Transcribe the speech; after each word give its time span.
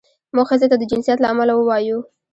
موږ 0.35 0.45
ښځې 0.49 0.67
ته 0.71 0.75
د 0.79 0.83
جنسیت 0.91 1.17
له 1.21 1.27
امله 1.33 1.53
ووایو. 1.55 1.99